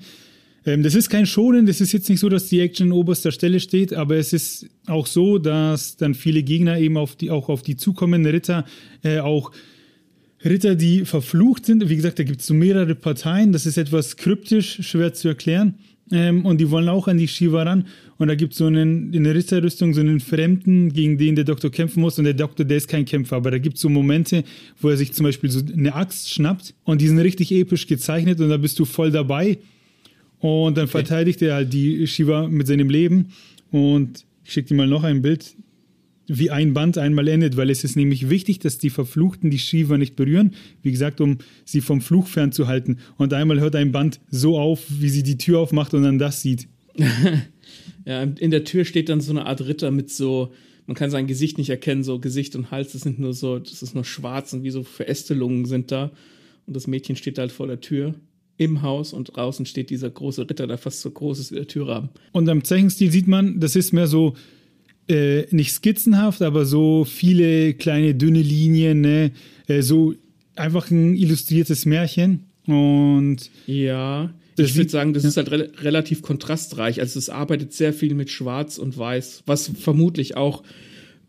Ähm, 0.67 0.83
das 0.83 0.95
ist 0.95 1.09
kein 1.09 1.25
Schonen, 1.27 1.65
das 1.65 1.81
ist 1.81 1.93
jetzt 1.93 2.11
nicht 2.11 2.21
so, 2.21 2.29
dass 2.29 2.49
die 2.49 2.61
Action 2.61 2.89
an 2.89 2.93
oberster 2.93 3.33
Stelle 3.33 3.61
steht, 3.61 3.95
aber 3.95 4.17
es 4.17 4.33
ist 4.33 4.69
auch 4.87 5.07
so, 5.07 5.39
dass 5.39 5.97
dann 5.97 6.15
viele 6.15 6.43
Gegner 6.43 6.79
eben 6.79 6.97
auf 6.97 7.17
die, 7.17 7.31
auch 7.31 7.49
auf 7.49 7.63
die 7.63 7.77
zukommenden 7.77 8.31
Ritter 8.31 8.65
äh, 9.03 9.21
auch 9.21 9.53
Ritter, 10.45 10.75
die 10.75 11.05
verflucht 11.05 11.67
sind. 11.67 11.89
Wie 11.89 11.97
gesagt, 11.97 12.19
da 12.19 12.23
gibt 12.23 12.41
es 12.41 12.47
so 12.47 12.55
mehrere 12.55 12.95
Parteien. 12.95 13.53
Das 13.53 13.67
ist 13.67 13.79
etwas 13.79 14.17
kryptisch, 14.17 14.79
schwer 14.83 15.13
zu 15.13 15.29
erklären. 15.29 15.75
Ähm, 16.13 16.45
und 16.45 16.61
die 16.61 16.71
wollen 16.71 16.89
auch 16.89 17.09
an 17.09 17.19
die 17.19 17.27
Shiva 17.27 17.63
ran. 17.63 17.87
Und 18.19 18.29
da 18.29 18.35
gibt 18.35 18.53
es 18.53 18.59
so 18.59 18.67
einen, 18.67 19.13
in 19.13 19.25
der 19.25 19.35
Ritterrüstung 19.35 19.93
so 19.95 20.01
einen 20.01 20.21
Fremden, 20.21 20.93
gegen 20.93 21.19
den 21.19 21.35
der 21.35 21.45
Doktor 21.45 21.71
kämpfen 21.71 22.01
muss. 22.01 22.19
Und 22.19 22.25
der 22.27 22.35
Doktor, 22.35 22.65
der 22.65 22.77
ist 22.77 22.87
kein 22.87 23.05
Kämpfer. 23.05 23.37
Aber 23.37 23.51
da 23.51 23.59
gibt 23.59 23.77
es 23.77 23.83
so 23.83 23.89
Momente, 23.89 24.45
wo 24.81 24.91
er 24.91 24.97
sich 24.97 25.13
zum 25.13 25.25
Beispiel 25.25 25.51
so 25.51 25.61
eine 25.73 25.95
Axt 25.95 26.31
schnappt. 26.31 26.75
Und 26.85 27.01
die 27.01 27.09
sind 27.09 27.19
richtig 27.19 27.51
episch 27.51 27.87
gezeichnet. 27.87 28.41
Und 28.41 28.51
da 28.51 28.57
bist 28.57 28.79
du 28.79 28.85
voll 28.85 29.11
dabei. 29.11 29.59
Und 30.41 30.77
dann 30.77 30.85
okay. 30.85 30.93
verteidigt 30.93 31.43
er 31.43 31.55
halt 31.55 31.73
die 31.73 32.07
Shiva 32.07 32.49
mit 32.49 32.67
seinem 32.67 32.91
Leben. 32.91 33.29
Und 33.71 34.25
ich 34.45 34.53
schicke 34.53 34.69
dir 34.69 34.75
mal 34.75 34.87
noch 34.87 35.03
ein 35.03 35.23
Bild 35.23 35.57
wie 36.29 36.51
ein 36.51 36.75
Band 36.75 36.99
einmal 36.99 37.29
endet, 37.29 37.57
weil 37.57 37.71
es 37.71 37.85
ist 37.85 37.97
nämlich 37.97 38.29
wichtig, 38.29 38.59
dass 38.59 38.79
die 38.79 38.91
Verfluchten 38.91 39.51
die 39.51 39.59
Shiva 39.59 39.97
nicht 39.97 40.17
berühren, 40.17 40.55
wie 40.83 40.91
gesagt, 40.91 41.21
um 41.21 41.39
sie 41.65 41.81
vom 41.81 42.01
Fluch 42.01 42.27
fernzuhalten. 42.27 42.99
Und 43.17 43.33
einmal 43.33 43.61
hört 43.61 43.77
ein 43.77 43.93
Band 43.93 44.21
so 44.29 44.59
auf, 44.59 44.85
wie 44.89 45.09
sie 45.09 45.23
die 45.23 45.39
Tür 45.39 45.61
aufmacht 45.61 45.95
und 45.95 46.03
dann 46.03 46.19
das 46.19 46.43
sieht. 46.43 46.69
ja, 48.05 48.23
in 48.23 48.51
der 48.51 48.65
Tür 48.65 48.85
steht 48.85 49.09
dann 49.09 49.21
so 49.21 49.31
eine 49.31 49.47
Art 49.47 49.61
Ritter 49.67 49.91
mit 49.91 50.11
so, 50.11 50.53
man 50.87 50.97
kann 50.97 51.11
sein 51.11 51.27
Gesicht 51.27 51.59
nicht 51.59 51.71
erkennen, 51.71 52.03
so 52.03 52.19
Gesicht 52.19 52.57
und 52.57 52.71
Hals, 52.71 52.93
das 52.93 53.03
sind 53.03 53.19
nur 53.19 53.33
so, 53.33 53.59
das 53.59 53.83
ist 53.83 53.95
nur 53.95 54.05
schwarz 54.05 54.53
und 54.53 54.63
wie 54.65 54.71
so 54.71 54.83
Verästelungen 54.83 55.65
sind 55.65 55.93
da. 55.93 56.11
Und 56.67 56.75
das 56.75 56.89
Mädchen 56.89 57.15
steht 57.15 57.39
halt 57.39 57.53
vor 57.53 57.69
der 57.69 57.81
Tür 57.81 58.15
im 58.59 58.83
Haus 58.83 59.13
und 59.13 59.37
draußen 59.37 59.67
steht 59.67 59.91
dieser 59.91 60.11
große 60.11 60.49
Ritter, 60.49 60.67
der 60.67 60.79
fast 60.79 61.01
so 61.01 61.11
groß 61.11 61.39
ist 61.39 61.53
wie 61.53 61.57
der 61.57 61.67
Türrahmen. 61.67 62.11
Und 62.33 62.49
am 62.49 62.65
Zeichenstil 62.65 63.11
sieht 63.11 63.29
man, 63.29 63.61
das 63.61 63.77
ist 63.77 63.93
mehr 63.93 64.07
so 64.07 64.35
äh, 65.09 65.45
nicht 65.55 65.73
skizzenhaft, 65.73 66.43
aber 66.43 66.65
so 66.65 67.05
viele 67.05 67.75
kleine 67.75 68.15
dünne 68.15 68.43
Linien, 68.43 69.01
ne? 69.01 69.33
Äh, 69.67 69.83
so 69.83 70.15
einfach 70.57 70.91
ein 70.91 71.15
illustriertes 71.15 71.87
Märchen. 71.87 72.45
Und 72.67 73.51
ja, 73.67 74.33
ich 74.57 74.75
würde 74.75 74.91
sagen, 74.91 75.13
das 75.13 75.23
ja. 75.23 75.29
ist 75.29 75.37
halt 75.37 75.51
re 75.51 75.71
relativ 75.81 76.23
kontrastreich. 76.23 77.01
Also 77.01 77.19
es 77.19 77.29
arbeitet 77.29 77.73
sehr 77.73 77.93
viel 77.93 78.15
mit 78.15 78.31
Schwarz 78.31 78.79
und 78.79 78.97
Weiß, 78.97 79.43
was 79.47 79.71
vermutlich 79.79 80.37
auch 80.37 80.63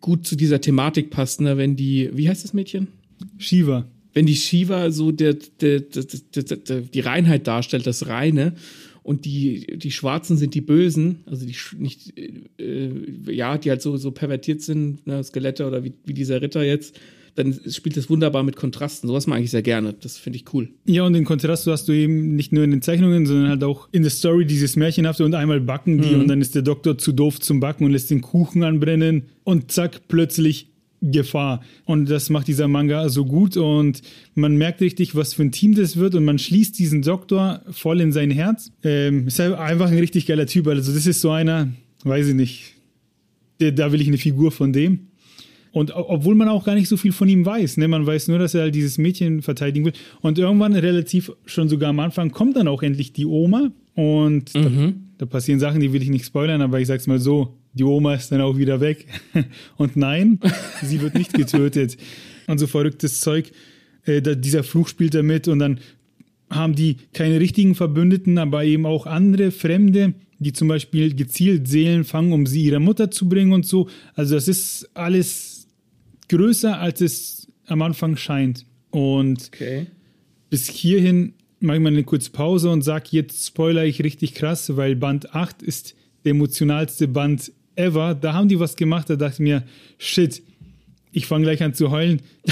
gut 0.02 0.26
zu 0.26 0.36
dieser 0.36 0.62
Thematik 0.62 1.10
passt, 1.10 1.42
ne? 1.42 1.58
wenn 1.58 1.76
die, 1.76 2.10
wie 2.14 2.30
heißt 2.30 2.44
das 2.44 2.54
Mädchen? 2.54 2.88
Shiva. 3.38 3.86
Wenn 4.18 4.26
die 4.26 4.36
Shiva 4.36 4.90
so 4.90 5.12
der, 5.12 5.36
der, 5.62 5.80
der, 5.80 6.04
der, 6.04 6.82
die 6.82 7.00
Reinheit 7.02 7.46
darstellt, 7.46 7.86
das 7.86 8.08
Reine, 8.08 8.56
und 9.04 9.26
die, 9.26 9.78
die 9.78 9.92
Schwarzen 9.92 10.38
sind 10.38 10.56
die 10.56 10.62
Bösen, 10.62 11.20
also 11.28 11.46
die 11.46 11.56
nicht, 11.78 12.18
äh, 12.18 12.90
ja, 13.32 13.60
die 13.60 13.70
halt 13.70 13.84
so, 13.84 13.96
so 13.96 14.10
pervertiert 14.10 14.64
sind, 14.64 15.06
ne, 15.06 15.24
Skelette 15.24 15.68
oder 15.68 15.84
wie, 15.84 15.94
wie 16.06 16.16
dieser 16.16 16.42
Ritter 16.42 16.64
jetzt, 16.64 17.00
dann 17.36 17.54
spielt 17.70 17.96
das 17.96 18.10
wunderbar 18.10 18.42
mit 18.42 18.56
Kontrasten. 18.56 19.08
Sowas 19.08 19.28
mag 19.28 19.44
ich 19.44 19.52
sehr 19.52 19.62
gerne. 19.62 19.94
Das 20.02 20.18
finde 20.18 20.38
ich 20.38 20.52
cool. 20.52 20.70
Ja, 20.86 21.04
und 21.04 21.14
den 21.14 21.24
Kontrast 21.24 21.68
hast 21.68 21.88
du 21.88 21.92
eben 21.92 22.36
nicht 22.36 22.54
nur 22.54 22.64
in 22.64 22.72
den 22.72 22.82
Zeichnungen, 22.82 23.28
sondern 23.28 23.50
halt 23.50 23.64
auch 23.64 23.88
in 23.92 24.02
der 24.02 24.10
Story 24.10 24.48
dieses 24.48 24.76
Märchenhafte 24.76 25.24
und 25.26 25.36
einmal 25.36 25.62
backen 25.62 26.02
die 26.02 26.16
mhm. 26.16 26.22
und 26.22 26.28
dann 26.28 26.42
ist 26.42 26.56
der 26.56 26.64
Doktor 26.64 26.98
zu 26.98 27.12
doof 27.12 27.40
zum 27.40 27.60
Backen 27.60 27.86
und 27.86 27.92
lässt 27.92 28.10
den 28.10 28.22
Kuchen 28.22 28.64
anbrennen 28.64 29.28
und 29.44 29.72
zack, 29.72 30.08
plötzlich 30.08 30.70
Gefahr. 31.02 31.62
Und 31.86 32.10
das 32.10 32.30
macht 32.30 32.48
dieser 32.48 32.68
Manga 32.68 33.08
so 33.10 33.26
gut 33.26 33.56
und 33.56 34.02
man 34.34 34.58
merkt 34.58 34.82
richtig, 34.82 35.16
was 35.16 35.34
für 35.34 35.44
ein 35.44 35.52
Team 35.52 35.76
das 35.76 35.98
wird 35.98 36.16
und 36.16 36.26
man 36.26 36.40
schließt 36.40 36.78
diesen 36.78 37.02
Doktor 37.02 37.62
voll 37.70 38.02
in 38.02 38.12
sein 38.12 38.32
Herz. 38.32 38.72
Ähm, 38.84 39.28
ist 39.28 39.40
halt 39.40 39.54
einfach 39.54 39.92
ein 39.92 39.98
richtig 39.98 40.26
geiler 40.26 40.48
Typ. 40.48 40.68
Also 40.68 40.92
das 40.92 41.06
ist 41.06 41.22
so 41.22 41.30
einer, 41.30 41.70
weiß 42.04 42.30
ich 42.30 42.36
nicht, 42.36 42.74
der, 43.60 43.72
da 43.72 43.92
will 43.92 44.02
ich 44.02 44.08
eine 44.08 44.18
Figur 44.18 44.52
von 44.52 44.74
dem. 44.74 45.08
Und 45.72 45.92
obwohl 45.96 46.34
man 46.34 46.48
auch 46.48 46.66
gar 46.66 46.74
nicht 46.74 46.88
so 46.88 46.98
viel 46.98 47.12
von 47.12 47.30
ihm 47.30 47.46
weiß, 47.46 47.78
ne? 47.78 47.88
man 47.88 48.08
weiß 48.08 48.30
nur, 48.30 48.40
dass 48.40 48.56
er 48.56 48.62
halt 48.62 48.74
dieses 48.74 48.98
Mädchen 48.98 49.44
verteidigen 49.44 49.86
will. 49.86 49.94
Und 50.22 50.40
irgendwann 50.40 50.74
relativ 50.74 51.32
schon 51.46 51.70
sogar 51.70 51.90
am 51.90 52.00
Anfang 52.00 52.32
kommt 52.32 52.56
dann 52.56 52.68
auch 52.68 52.82
endlich 52.82 53.14
die 53.14 53.28
Oma 53.28 53.72
und 53.94 54.56
mhm. 54.56 55.12
da, 55.18 55.26
da, 55.26 55.26
passieren 55.28 55.60
Sachen, 55.60 55.80
die 55.80 55.94
will 55.94 56.02
ich 56.02 56.10
nicht 56.10 56.26
spoilern, 56.26 56.62
aber 56.62 56.80
ich 56.80 56.88
sag's 56.88 57.06
mal 57.06 57.20
so, 57.20 57.58
die 57.78 57.84
Oma 57.84 58.16
ist 58.16 58.32
dann 58.32 58.42
auch 58.42 58.58
wieder 58.58 58.82
weg. 58.82 59.08
Und 59.78 59.96
nein, 59.96 60.40
sie 60.82 61.02
wird 61.02 61.16
nicht 61.16 61.34
getötet. 61.34 61.98
Und 62.48 62.58
so 62.58 62.68
verrücktes 62.68 63.22
Zeug. 63.22 63.52
Äh, 64.06 64.22
dieser 64.22 64.64
Fluch 64.64 64.88
spielt 64.88 65.14
da 65.14 65.22
mit 65.22 65.48
und 65.48 65.60
dann 65.60 65.80
haben 66.50 66.76
die 66.76 66.96
keine 67.14 67.42
richtigen 67.42 67.76
Verbündeten, 67.76 68.38
aber 68.38 68.64
eben 68.64 68.86
auch 68.86 69.06
andere 69.06 69.52
Fremde, 69.52 70.14
die 70.40 70.54
zum 70.54 70.70
Beispiel 70.70 71.14
gezielt 71.14 71.68
Seelen 71.68 72.06
fangen, 72.06 72.32
um 72.32 72.46
sie 72.46 72.64
ihrer 72.64 72.80
Mutter 72.80 73.12
zu 73.12 73.28
bringen 73.28 73.52
und 73.52 73.66
so. 73.66 73.90
Also 74.14 74.36
das 74.36 74.48
ist 74.48 74.90
alles 74.94 75.68
größer, 76.30 76.80
als 76.80 77.02
es 77.02 77.48
am 77.66 77.82
Anfang 77.82 78.16
scheint. 78.16 78.66
Und 78.92 79.52
okay. 79.54 79.88
bis 80.50 80.70
hierhin 80.70 81.34
mache 81.60 81.78
ich 81.78 81.84
mal 81.84 81.90
eine 81.90 82.04
kurze 82.04 82.32
Pause 82.32 82.70
und 82.70 82.84
sage, 82.84 83.10
jetzt 83.12 83.46
spoiler 83.46 83.86
ich 83.86 84.04
richtig 84.04 84.34
krass, 84.34 84.76
weil 84.78 84.96
Band 84.96 85.34
8 85.34 85.62
ist 85.62 85.96
der 86.24 86.32
emotionalste 86.32 87.08
Band 87.08 87.52
ever. 87.78 88.16
Da 88.16 88.34
haben 88.34 88.50
die 88.50 88.60
was 88.60 88.76
gemacht, 88.76 89.10
da 89.10 89.16
dachte 89.16 89.36
ich 89.36 89.40
mir, 89.40 89.64
shit, 89.98 90.42
ich 91.12 91.26
fange 91.26 91.44
gleich 91.44 91.64
an 91.64 91.74
zu 91.74 91.92
heulen. 91.92 92.22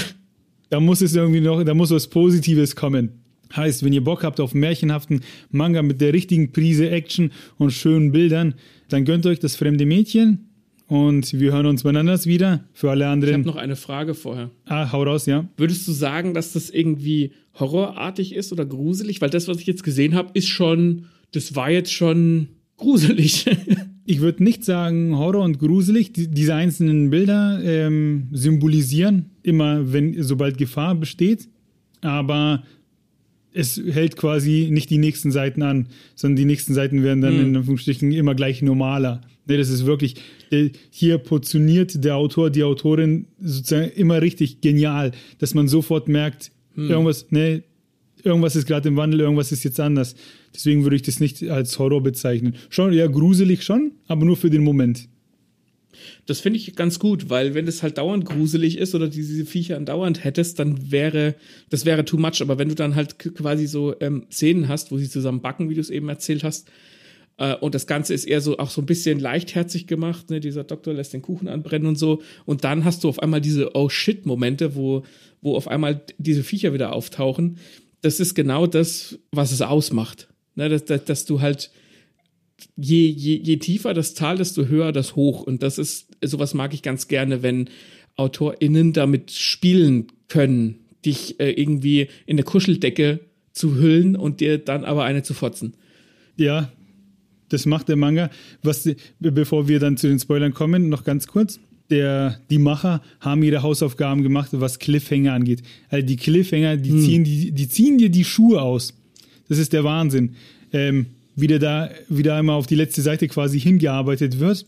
da 0.70 0.80
muss 0.80 1.00
es 1.00 1.14
irgendwie 1.14 1.40
noch, 1.40 1.62
da 1.62 1.74
muss 1.74 1.90
was 1.90 2.08
Positives 2.08 2.76
kommen. 2.76 3.10
Heißt, 3.54 3.84
wenn 3.84 3.92
ihr 3.92 4.02
Bock 4.02 4.24
habt 4.24 4.40
auf 4.40 4.54
märchenhaften 4.54 5.20
Manga 5.50 5.82
mit 5.82 6.00
der 6.00 6.12
richtigen 6.12 6.52
Prise 6.52 6.90
Action 6.90 7.30
und 7.58 7.72
schönen 7.72 8.10
Bildern, 8.10 8.54
dann 8.88 9.04
gönnt 9.04 9.24
euch 9.26 9.38
das 9.38 9.54
fremde 9.54 9.86
Mädchen 9.86 10.46
und 10.88 11.32
wir 11.38 11.52
hören 11.52 11.66
uns 11.66 11.84
wann 11.84 11.96
anders 11.96 12.26
wieder. 12.26 12.64
Für 12.72 12.90
alle 12.90 13.08
anderen. 13.08 13.40
Ich 13.40 13.46
habe 13.46 13.56
noch 13.56 13.62
eine 13.62 13.76
Frage 13.76 14.14
vorher. 14.14 14.50
Ah, 14.66 14.90
hau 14.92 15.02
raus, 15.02 15.26
ja. 15.26 15.48
Würdest 15.56 15.86
du 15.86 15.92
sagen, 15.92 16.34
dass 16.34 16.52
das 16.52 16.70
irgendwie 16.70 17.32
horrorartig 17.58 18.34
ist 18.34 18.52
oder 18.52 18.64
gruselig? 18.64 19.20
Weil 19.20 19.30
das, 19.30 19.48
was 19.48 19.58
ich 19.58 19.66
jetzt 19.66 19.84
gesehen 19.84 20.14
habe, 20.14 20.30
ist 20.34 20.48
schon, 20.48 21.06
das 21.32 21.54
war 21.54 21.70
jetzt 21.70 21.92
schon 21.92 22.48
gruselig. 22.76 23.46
ich 24.06 24.20
würde 24.20 24.42
nicht 24.44 24.64
sagen 24.64 25.16
Horror 25.16 25.44
und 25.44 25.58
gruselig. 25.58 26.12
Die, 26.12 26.28
diese 26.28 26.54
einzelnen 26.54 27.10
Bilder 27.10 27.60
ähm, 27.62 28.28
symbolisieren 28.32 29.30
immer, 29.42 29.92
wenn 29.92 30.22
sobald 30.22 30.58
Gefahr 30.58 30.94
besteht, 30.94 31.48
aber 32.00 32.62
es 33.52 33.80
hält 33.90 34.16
quasi 34.16 34.68
nicht 34.70 34.90
die 34.90 34.98
nächsten 34.98 35.32
Seiten 35.32 35.62
an, 35.62 35.88
sondern 36.14 36.36
die 36.36 36.44
nächsten 36.44 36.74
Seiten 36.74 37.02
werden 37.02 37.22
dann 37.22 37.34
hm. 37.38 37.46
in 37.46 37.56
Anführungsstrichen 37.56 38.12
immer 38.12 38.34
gleich 38.34 38.62
normaler. 38.62 39.22
Ne, 39.46 39.56
das 39.56 39.70
ist 39.70 39.86
wirklich, 39.86 40.16
äh, 40.50 40.70
hier 40.90 41.18
portioniert 41.18 42.04
der 42.04 42.16
Autor, 42.16 42.50
die 42.50 42.64
Autorin 42.64 43.26
sozusagen 43.40 43.90
immer 43.90 44.20
richtig 44.20 44.60
genial, 44.60 45.12
dass 45.38 45.54
man 45.54 45.68
sofort 45.68 46.08
merkt, 46.08 46.52
hm. 46.74 46.90
irgendwas, 46.90 47.30
ne, 47.30 47.62
irgendwas 48.22 48.56
ist 48.56 48.66
gerade 48.66 48.88
im 48.88 48.96
Wandel, 48.96 49.20
irgendwas 49.20 49.52
ist 49.52 49.64
jetzt 49.64 49.80
anders. 49.80 50.16
Deswegen 50.56 50.84
würde 50.84 50.96
ich 50.96 51.02
das 51.02 51.20
nicht 51.20 51.42
als 51.50 51.78
Horror 51.78 52.02
bezeichnen. 52.02 52.54
Schon, 52.70 52.92
ja, 52.94 53.06
gruselig 53.06 53.62
schon, 53.62 53.92
aber 54.08 54.24
nur 54.24 54.36
für 54.36 54.48
den 54.48 54.64
Moment. 54.64 55.08
Das 56.24 56.40
finde 56.40 56.58
ich 56.58 56.74
ganz 56.74 56.98
gut, 56.98 57.28
weil 57.30 57.54
wenn 57.54 57.68
es 57.68 57.82
halt 57.82 57.98
dauernd 57.98 58.24
gruselig 58.24 58.78
ist 58.78 58.94
oder 58.94 59.08
diese 59.08 59.44
Viecher 59.44 59.76
andauernd 59.76 60.24
hättest, 60.24 60.58
dann 60.58 60.90
wäre, 60.90 61.34
das 61.68 61.84
wäre 61.84 62.04
too 62.04 62.16
much. 62.16 62.40
Aber 62.40 62.58
wenn 62.58 62.68
du 62.68 62.74
dann 62.74 62.94
halt 62.94 63.18
quasi 63.18 63.66
so 63.66 63.94
ähm, 64.00 64.26
Szenen 64.30 64.68
hast, 64.68 64.90
wo 64.90 64.98
sie 64.98 65.10
zusammen 65.10 65.42
backen, 65.42 65.68
wie 65.68 65.74
du 65.74 65.80
es 65.80 65.90
eben 65.90 66.08
erzählt 66.08 66.42
hast, 66.42 66.68
äh, 67.38 67.54
und 67.56 67.74
das 67.74 67.86
Ganze 67.86 68.14
ist 68.14 68.24
eher 68.24 68.40
so 68.40 68.58
auch 68.58 68.70
so 68.70 68.80
ein 68.82 68.86
bisschen 68.86 69.20
leichtherzig 69.20 69.86
gemacht, 69.86 70.30
ne? 70.30 70.40
dieser 70.40 70.64
Doktor 70.64 70.94
lässt 70.94 71.12
den 71.12 71.22
Kuchen 71.22 71.48
anbrennen 71.48 71.86
und 71.86 71.98
so. 71.98 72.22
Und 72.46 72.64
dann 72.64 72.84
hast 72.84 73.04
du 73.04 73.08
auf 73.08 73.22
einmal 73.22 73.40
diese 73.40 73.74
Oh 73.74 73.88
shit-Momente, 73.88 74.74
wo, 74.74 75.04
wo 75.42 75.54
auf 75.54 75.68
einmal 75.68 76.02
diese 76.18 76.44
Viecher 76.44 76.72
wieder 76.72 76.92
auftauchen 76.94 77.58
das 78.06 78.20
ist 78.20 78.34
genau 78.34 78.66
das, 78.66 79.18
was 79.32 79.52
es 79.52 79.62
ausmacht. 79.62 80.28
Ne, 80.56 80.68
dass, 80.68 80.84
dass, 80.84 81.04
dass 81.04 81.24
du 81.26 81.40
halt 81.40 81.70
je, 82.76 83.08
je, 83.08 83.36
je 83.36 83.56
tiefer 83.58 83.94
das 83.94 84.14
Tal, 84.14 84.38
desto 84.38 84.66
höher 84.66 84.90
das 84.90 85.14
Hoch. 85.14 85.42
Und 85.42 85.62
das 85.62 85.78
ist, 85.78 86.16
sowas 86.22 86.54
mag 86.54 86.74
ich 86.74 86.82
ganz 86.82 87.08
gerne, 87.08 87.42
wenn 87.42 87.68
AutorInnen 88.16 88.92
damit 88.92 89.30
spielen 89.30 90.06
können, 90.28 90.80
dich 91.04 91.38
äh, 91.38 91.50
irgendwie 91.50 92.08
in 92.24 92.36
eine 92.36 92.42
Kuscheldecke 92.42 93.20
zu 93.52 93.76
hüllen 93.76 94.16
und 94.16 94.40
dir 94.40 94.58
dann 94.58 94.84
aber 94.84 95.04
eine 95.04 95.22
zu 95.22 95.34
fotzen. 95.34 95.74
Ja, 96.36 96.72
das 97.48 97.66
macht 97.66 97.88
der 97.88 97.96
Manga. 97.96 98.30
Was, 98.62 98.88
bevor 99.20 99.68
wir 99.68 99.78
dann 99.78 99.96
zu 99.96 100.08
den 100.08 100.18
Spoilern 100.18 100.54
kommen, 100.54 100.88
noch 100.88 101.04
ganz 101.04 101.26
kurz 101.26 101.60
der, 101.90 102.40
die 102.50 102.58
Macher 102.58 103.02
haben 103.20 103.42
ihre 103.42 103.62
Hausaufgaben 103.62 104.22
gemacht, 104.22 104.50
was 104.52 104.78
Cliffhanger 104.78 105.32
angeht. 105.32 105.62
Also 105.88 106.06
die 106.06 106.16
Cliffhanger, 106.16 106.76
die, 106.76 106.90
hm. 106.90 107.00
ziehen, 107.00 107.24
die, 107.24 107.52
die 107.52 107.68
ziehen 107.68 107.98
dir 107.98 108.10
die 108.10 108.24
Schuhe 108.24 108.60
aus. 108.60 108.94
Das 109.48 109.58
ist 109.58 109.72
der 109.72 109.84
Wahnsinn. 109.84 110.34
Ähm, 110.72 111.06
wie 111.36 111.46
der 111.46 111.58
da 111.58 111.90
wieder 112.08 112.34
einmal 112.34 112.56
auf 112.56 112.66
die 112.66 112.74
letzte 112.74 113.02
Seite 113.02 113.28
quasi 113.28 113.60
hingearbeitet 113.60 114.40
wird. 114.40 114.66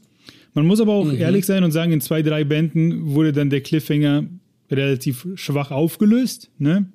Man 0.54 0.66
muss 0.66 0.80
aber 0.80 0.92
auch 0.92 1.06
mhm. 1.06 1.16
ehrlich 1.16 1.46
sein 1.46 1.64
und 1.64 1.72
sagen, 1.72 1.92
in 1.92 2.00
zwei, 2.00 2.22
drei 2.22 2.44
Bänden 2.44 3.14
wurde 3.14 3.32
dann 3.32 3.50
der 3.50 3.62
Cliffhanger 3.62 4.24
relativ 4.70 5.26
schwach 5.34 5.70
aufgelöst. 5.70 6.50
Ne? 6.58 6.86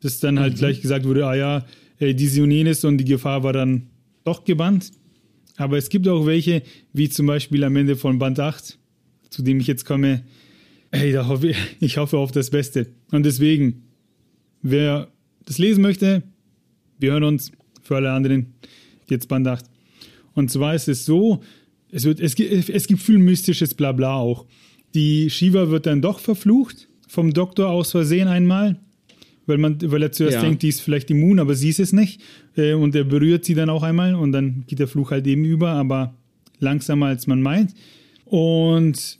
Dass 0.00 0.20
dann 0.20 0.40
halt 0.40 0.54
mhm. 0.54 0.58
gleich 0.58 0.80
gesagt 0.80 1.04
wurde, 1.04 1.26
ah 1.26 1.34
ja, 1.34 1.66
äh, 1.98 2.14
diese 2.14 2.42
und 2.42 2.50
jenes 2.50 2.84
und 2.84 2.98
die 2.98 3.04
Gefahr 3.04 3.42
war 3.44 3.52
dann 3.52 3.86
doch 4.24 4.44
gebannt. 4.44 4.90
Aber 5.56 5.76
es 5.76 5.88
gibt 5.88 6.06
auch 6.08 6.26
welche, 6.26 6.62
wie 6.92 7.08
zum 7.08 7.26
Beispiel 7.26 7.64
am 7.64 7.76
Ende 7.76 7.96
von 7.96 8.18
Band 8.18 8.40
8, 8.40 8.78
zu 9.30 9.42
dem 9.42 9.60
ich 9.60 9.66
jetzt 9.66 9.84
komme, 9.84 10.22
hey, 10.92 11.12
da 11.12 11.26
hoffe 11.26 11.48
ich, 11.48 11.56
ich 11.80 11.98
hoffe 11.98 12.18
auf 12.18 12.32
das 12.32 12.50
Beste. 12.50 12.88
Und 13.10 13.24
deswegen, 13.24 13.84
wer 14.62 15.08
das 15.44 15.58
lesen 15.58 15.82
möchte, 15.82 16.22
wir 16.98 17.12
hören 17.12 17.24
uns 17.24 17.52
für 17.82 17.96
alle 17.96 18.12
anderen 18.12 18.54
jetzt 19.08 19.28
Band 19.28 19.46
8. 19.46 19.64
Und 20.34 20.50
zwar 20.50 20.74
ist 20.74 20.88
es 20.88 21.04
so, 21.04 21.40
es, 21.90 22.04
wird, 22.04 22.20
es, 22.20 22.34
es 22.38 22.86
gibt 22.86 23.00
viel 23.00 23.18
mystisches 23.18 23.74
Blabla 23.74 24.16
auch. 24.16 24.46
Die 24.94 25.30
Shiva 25.30 25.70
wird 25.70 25.86
dann 25.86 26.02
doch 26.02 26.18
verflucht, 26.20 26.88
vom 27.06 27.32
Doktor 27.32 27.70
aus 27.70 27.90
Versehen 27.90 28.28
einmal, 28.28 28.78
weil, 29.46 29.58
man, 29.58 29.78
weil 29.90 30.02
er 30.02 30.12
zuerst 30.12 30.34
ja. 30.34 30.42
denkt, 30.42 30.62
die 30.62 30.68
ist 30.68 30.80
vielleicht 30.80 31.10
immun, 31.10 31.38
aber 31.38 31.54
sie 31.54 31.70
ist 31.70 31.80
es 31.80 31.92
nicht. 31.92 32.20
Äh, 32.56 32.74
und 32.74 32.94
er 32.94 33.04
berührt 33.04 33.44
sie 33.44 33.54
dann 33.54 33.70
auch 33.70 33.82
einmal 33.82 34.14
und 34.14 34.32
dann 34.32 34.64
geht 34.66 34.78
der 34.78 34.88
Fluch 34.88 35.10
halt 35.10 35.26
eben 35.26 35.44
über, 35.44 35.70
aber 35.70 36.14
langsamer 36.58 37.06
als 37.06 37.26
man 37.26 37.40
meint. 37.40 37.74
Und 38.24 39.18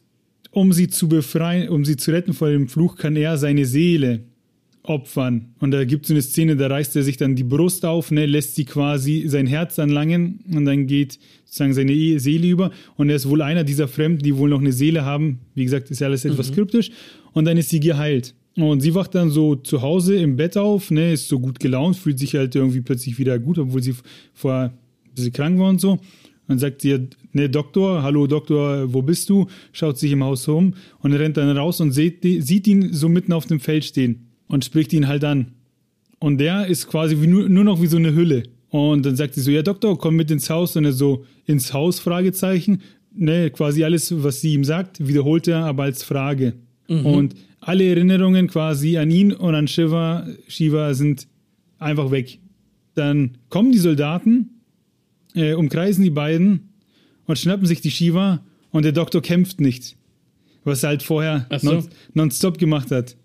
um 0.51 0.73
sie 0.73 0.89
zu 0.89 1.09
befreien, 1.09 1.69
um 1.69 1.85
sie 1.85 1.97
zu 1.97 2.11
retten 2.11 2.35
vor 2.35 2.51
dem 2.51 2.69
Fluch, 2.69 2.97
kann 2.97 3.17
er 3.17 3.39
seine 3.39 3.65
Seele 3.65 4.25
opfern. 4.89 5.55
Und 5.59 5.71
da 5.71 5.85
gibt 5.85 6.07
es 6.07 6.11
eine 6.11 6.23
Szene, 6.23 6.57
da 6.57 6.69
reißt 6.69 6.97
er 6.97 7.03
sich 7.03 7.17
dann 7.17 7.37
die 7.37 7.45
Brust 7.45 7.85
auf, 7.85 8.11
ne, 8.11 8.27
lässt 8.27 8.55
sie 8.55 8.65
quasi 8.65 9.25
sein 9.27 9.47
Herz 9.47 9.79
anlangen 9.79 10.41
und 10.55 10.65
dann 10.65 10.87
geht 10.87 11.19
sozusagen 11.45 11.75
seine 11.75 11.93
e-, 11.93 12.19
Seele 12.19 12.47
über. 12.47 12.71
Und 12.97 13.11
er 13.11 13.17
ist 13.17 13.29
wohl 13.29 13.43
einer 13.43 13.65
dieser 13.65 13.89
Fremden, 13.89 14.23
die 14.23 14.37
wohl 14.37 14.49
noch 14.49 14.61
eine 14.61 14.73
Seele 14.73 15.05
haben. 15.05 15.41
Wie 15.55 15.65
gesagt, 15.65 15.91
ist 15.91 16.01
ja 16.01 16.07
alles 16.07 16.25
etwas 16.25 16.51
mhm. 16.51 16.55
kryptisch. 16.55 16.91
Und 17.33 17.45
dann 17.45 17.57
ist 17.57 17.71
sie 17.71 17.81
geheilt. 17.81 18.35
Und 18.57 18.81
sie 18.81 18.95
wacht 18.95 19.15
dann 19.15 19.31
so 19.31 19.55
zu 19.55 19.83
Hause 19.83 20.17
im 20.17 20.37
Bett 20.37 20.57
auf, 20.57 20.91
ne, 20.91 21.13
ist 21.13 21.29
so 21.29 21.39
gut 21.39 21.61
gelaunt, 21.61 21.97
fühlt 21.97 22.19
sich 22.19 22.35
halt 22.35 22.55
irgendwie 22.55 22.81
plötzlich 22.81 23.19
wieder 23.19 23.39
gut, 23.39 23.59
obwohl 23.59 23.83
sie 23.83 23.95
vorher 24.35 24.71
ein 24.71 25.15
bisschen 25.15 25.33
krank 25.33 25.59
war 25.59 25.69
und 25.69 25.81
so. 25.81 25.99
Dann 26.49 26.59
sagt 26.59 26.81
sie, 26.81 27.09
ne, 27.33 27.49
Doktor, 27.49 28.03
hallo 28.03 28.27
Doktor, 28.27 28.93
wo 28.93 29.03
bist 29.03 29.29
du? 29.29 29.47
Schaut 29.73 29.99
sich 29.99 30.11
im 30.13 30.25
Haus 30.25 30.49
um 30.49 30.75
und 31.01 31.13
rennt 31.13 31.37
dann 31.37 31.57
raus 31.57 31.81
und 31.81 31.93
sieht, 31.93 32.23
sieht 32.23 32.67
ihn 32.67 32.93
so 32.93 33.09
mitten 33.09 33.33
auf 33.33 33.47
dem 33.47 33.61
Feld 33.61 33.85
stehen 33.85 34.28
und 34.49 34.65
spricht 34.65 34.93
ihn 34.93 35.09
halt 35.09 35.25
an. 35.25 35.53
Und 36.19 36.39
der 36.39 36.67
ist 36.67 36.89
quasi 36.89 37.21
wie 37.21 37.27
nur, 37.27 37.49
nur 37.49 37.65
noch 37.65 37.81
wie 37.81 37.87
so 37.87 37.97
eine 37.97 38.15
Hülle. 38.15 38.43
Und 38.71 39.07
dann 39.07 39.17
sagt 39.17 39.35
sie 39.35 39.41
so, 39.41 39.51
ja 39.51 39.63
Doktor, 39.63 39.97
komm 39.99 40.17
mit 40.17 40.31
ins 40.31 40.51
Haus. 40.51 40.77
Und 40.77 40.85
er 40.85 40.93
so, 40.93 41.25
ins 41.47 41.73
Haus, 41.73 42.01
Fragezeichen. 42.01 42.83
Ne, 43.15 43.51
quasi 43.51 43.85
alles, 43.85 44.23
was 44.23 44.41
sie 44.41 44.55
ihm 44.55 44.65
sagt, 44.65 45.07
wiederholt 45.07 45.49
er 45.49 45.65
aber 45.65 45.85
als 45.85 46.03
Frage. 46.03 46.55
Mhm. 46.89 47.07
Und 47.07 47.35
alle 47.61 47.89
Erinnerungen 47.89 48.49
quasi 48.49 48.99
an 48.99 49.11
ihn 49.11 49.33
und 49.33 49.55
an 49.55 49.67
Shiva, 49.67 50.27
Shiva 50.47 50.95
sind 50.95 51.27
einfach 51.79 52.11
weg. 52.11 52.39
Dann 52.95 53.39
kommen 53.49 53.73
die 53.73 53.79
Soldaten 53.79 54.51
äh, 55.35 55.55
umkreisen 55.55 56.05
die 56.05 56.11
beiden 56.11 56.71
und 57.27 57.39
schnappen 57.39 57.67
sich 57.67 57.81
die 57.81 57.91
Shiva 57.91 58.45
und 58.71 58.85
der 58.85 58.93
Doktor 58.93 59.23
kämpft 59.23 59.61
nicht. 59.61 59.97
was 60.65 60.83
er 60.83 60.91
halt 60.91 61.03
vorher 61.03 61.47
so. 61.59 61.73
non, 61.73 61.89
nonstop 62.15 62.59
gemacht 62.59 62.91
hat. 62.91 63.17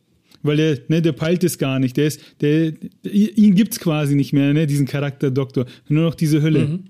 Weil 0.44 0.58
der, 0.58 0.80
ne, 0.90 1.02
der 1.02 1.14
peilt 1.14 1.44
es 1.44 1.58
gar 1.58 1.80
nicht. 1.80 1.98
Der 1.98 2.08
ist, 2.08 2.22
der, 2.42 2.74
ihn 3.04 3.56
gibt's 3.56 3.80
quasi 3.80 4.16
nicht 4.16 4.34
mehr, 4.34 4.54
ne, 4.54 4.68
diesen 4.68 4.86
Charakter 4.86 5.32
Doktor. 5.32 5.66
Nur 5.88 6.04
noch 6.04 6.16
diese 6.16 6.42
Hülle. 6.42 6.68
Mhm. 6.68 6.84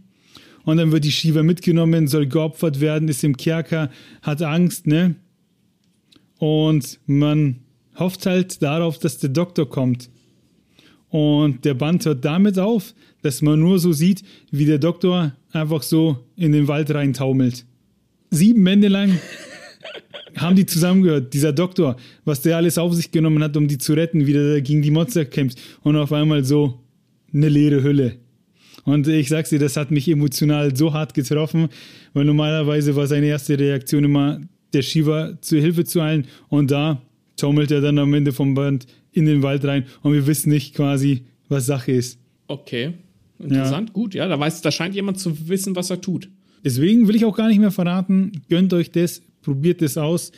Und 0.65 0.77
dann 0.77 0.91
wird 0.91 1.03
die 1.05 1.11
Shiva 1.11 1.43
mitgenommen, 1.43 2.07
soll 2.07 2.25
geopfert 2.25 2.79
werden, 2.79 3.07
ist 3.07 3.23
im 3.23 3.37
Kerker, 3.37 3.89
hat 4.21 4.41
Angst, 4.41 4.87
ne? 4.87 5.15
Und 6.37 6.99
man 7.05 7.59
hofft 7.97 8.25
halt 8.25 8.61
darauf, 8.61 8.97
dass 8.97 9.17
der 9.17 9.29
Doktor 9.29 9.69
kommt. 9.69 10.09
Und 11.09 11.63
der 11.63 11.73
Band 11.75 12.05
hört 12.05 12.25
damit 12.25 12.57
auf, 12.57 12.95
dass 13.21 13.41
man 13.41 13.59
nur 13.59 13.77
so 13.77 13.93
sieht, 13.93 14.23
wie 14.51 14.65
der 14.65 14.79
Doktor 14.79 15.33
einfach 15.51 15.83
so 15.83 16.17
in 16.35 16.51
den 16.51 16.67
Wald 16.67 16.91
reintaumelt. 16.91 17.65
Sieben 18.31 18.63
Bände 18.63 18.87
lang 18.87 19.19
haben 20.35 20.55
die 20.55 20.65
zusammengehört. 20.65 21.33
Dieser 21.33 21.53
Doktor, 21.53 21.97
was 22.25 22.41
der 22.41 22.57
alles 22.57 22.77
auf 22.77 22.93
sich 22.93 23.11
genommen 23.11 23.43
hat, 23.43 23.55
um 23.57 23.67
die 23.67 23.77
zu 23.77 23.93
retten, 23.93 24.27
wie 24.27 24.33
der 24.33 24.61
gegen 24.61 24.81
die 24.81 24.91
Monster 24.91 25.25
kämpft. 25.25 25.59
Und 25.81 25.95
auf 25.95 26.11
einmal 26.11 26.43
so 26.43 26.79
eine 27.33 27.49
leere 27.49 27.83
Hülle. 27.83 28.17
Und 28.85 29.07
ich 29.07 29.29
sag's 29.29 29.49
dir, 29.49 29.59
das 29.59 29.77
hat 29.77 29.91
mich 29.91 30.07
emotional 30.09 30.75
so 30.75 30.93
hart 30.93 31.13
getroffen, 31.13 31.69
weil 32.13 32.25
normalerweise 32.25 32.95
war 32.95 33.07
seine 33.07 33.27
erste 33.27 33.57
Reaktion 33.57 34.03
immer, 34.03 34.41
der 34.73 34.81
Shiva 34.81 35.39
zu 35.41 35.57
Hilfe 35.59 35.85
zu 35.85 36.01
eilen. 36.01 36.25
Und 36.49 36.71
da 36.71 37.01
taumelt 37.37 37.71
er 37.71 37.81
dann 37.81 37.97
am 37.97 38.13
Ende 38.13 38.33
vom 38.33 38.55
Band 38.55 38.87
in 39.11 39.25
den 39.25 39.43
Wald 39.43 39.63
rein 39.65 39.85
und 40.01 40.13
wir 40.13 40.27
wissen 40.27 40.49
nicht 40.49 40.75
quasi, 40.75 41.23
was 41.47 41.65
Sache 41.65 41.91
ist. 41.91 42.19
Okay. 42.47 42.93
Interessant, 43.39 43.93
gut, 43.93 44.13
ja. 44.15 44.27
Da 44.27 44.39
weiß, 44.39 44.61
da 44.61 44.71
scheint 44.71 44.95
jemand 44.95 45.19
zu 45.19 45.47
wissen, 45.47 45.75
was 45.75 45.89
er 45.89 46.01
tut. 46.01 46.29
Deswegen 46.63 47.07
will 47.07 47.15
ich 47.15 47.25
auch 47.25 47.35
gar 47.35 47.49
nicht 47.49 47.59
mehr 47.59 47.71
verraten. 47.71 48.43
Gönnt 48.49 48.73
euch 48.73 48.91
das, 48.91 49.21
probiert 49.43 49.81
es 49.81 49.97
aus. 49.97 50.31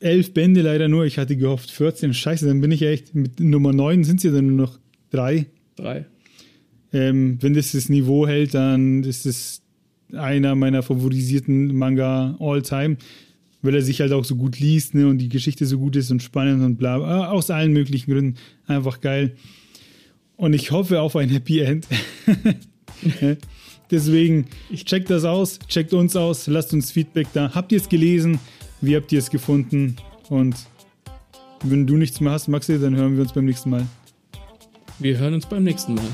Elf 0.00 0.32
Bände 0.32 0.62
leider 0.62 0.88
nur. 0.88 1.04
Ich 1.04 1.18
hatte 1.18 1.36
gehofft 1.36 1.70
14. 1.70 2.14
Scheiße, 2.14 2.46
dann 2.46 2.60
bin 2.60 2.70
ich 2.70 2.82
echt 2.82 3.14
mit 3.14 3.40
Nummer 3.40 3.72
9 3.72 4.04
sind 4.04 4.18
es 4.18 4.24
ja 4.24 4.30
dann 4.30 4.46
nur 4.46 4.56
noch 4.66 4.78
drei. 5.10 5.46
Drei. 5.76 6.06
Ähm, 6.92 7.38
wenn 7.40 7.54
das 7.54 7.72
das 7.72 7.88
Niveau 7.88 8.26
hält, 8.26 8.54
dann 8.54 9.02
ist 9.02 9.26
es 9.26 9.62
einer 10.12 10.54
meiner 10.54 10.82
favorisierten 10.82 11.74
Manga 11.76 12.36
all 12.38 12.62
time, 12.62 12.96
weil 13.62 13.74
er 13.74 13.82
sich 13.82 14.00
halt 14.00 14.12
auch 14.12 14.24
so 14.24 14.36
gut 14.36 14.60
liest 14.60 14.94
ne, 14.94 15.06
und 15.06 15.18
die 15.18 15.28
Geschichte 15.28 15.66
so 15.66 15.78
gut 15.78 15.96
ist 15.96 16.10
und 16.10 16.22
spannend 16.22 16.62
und 16.62 16.76
bla. 16.76 16.98
bla. 16.98 17.28
Aus 17.28 17.50
allen 17.50 17.72
möglichen 17.72 18.10
Gründen 18.10 18.38
einfach 18.66 19.00
geil. 19.00 19.36
Und 20.36 20.52
ich 20.52 20.70
hoffe 20.70 21.00
auf 21.00 21.16
ein 21.16 21.30
Happy 21.30 21.60
End. 21.60 21.86
Deswegen, 23.90 24.46
checkt 24.74 25.10
das 25.10 25.24
aus, 25.24 25.58
checkt 25.68 25.92
uns 25.94 26.16
aus, 26.16 26.46
lasst 26.46 26.72
uns 26.72 26.90
Feedback 26.90 27.28
da. 27.32 27.54
Habt 27.54 27.72
ihr 27.72 27.78
es 27.78 27.88
gelesen? 27.88 28.40
Wie 28.80 28.96
habt 28.96 29.12
ihr 29.12 29.18
es 29.18 29.30
gefunden? 29.30 29.96
Und 30.28 30.56
wenn 31.62 31.86
du 31.86 31.96
nichts 31.96 32.20
mehr 32.20 32.32
hast, 32.32 32.48
Maxi, 32.48 32.78
dann 32.78 32.96
hören 32.96 33.14
wir 33.14 33.22
uns 33.22 33.32
beim 33.32 33.44
nächsten 33.44 33.70
Mal. 33.70 33.86
Wir 34.98 35.18
hören 35.18 35.34
uns 35.34 35.46
beim 35.46 35.62
nächsten 35.62 35.94
Mal. 35.94 36.04